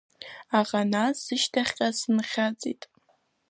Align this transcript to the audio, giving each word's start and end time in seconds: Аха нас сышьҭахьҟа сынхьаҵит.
Аха 0.59 0.79
нас 0.93 1.15
сышьҭахьҟа 1.25 1.87
сынхьаҵит. 1.99 2.81